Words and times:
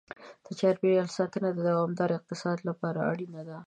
د 0.45 0.47
چاپېریال 0.59 1.09
ساتنه 1.17 1.49
د 1.53 1.59
دوامدار 1.69 2.09
اقتصاد 2.17 2.57
لپاره 2.69 2.99
اړینه 3.11 3.41
ده. 3.47 3.57